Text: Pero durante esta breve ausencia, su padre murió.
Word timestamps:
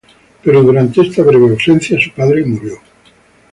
Pero 0.43 0.63
durante 0.63 0.99
esta 1.01 1.21
breve 1.21 1.47
ausencia, 1.51 1.95
su 1.99 2.09
padre 2.11 2.43
murió. 2.43 2.73